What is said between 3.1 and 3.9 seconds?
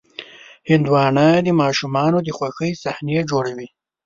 جوړوي.